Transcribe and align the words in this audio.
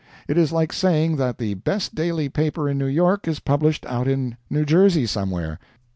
It 0.27 0.35
is 0.35 0.51
like 0.51 0.73
saying 0.73 1.17
that 1.17 1.37
the 1.37 1.53
best 1.53 1.93
daily 1.93 2.27
paper 2.27 2.67
in 2.67 2.79
New 2.79 2.87
York 2.87 3.27
is 3.27 3.39
published 3.39 3.85
out 3.85 4.07
in 4.07 4.35
New 4.49 4.65
Jersey 4.65 5.05
somewhere. 5.05 5.59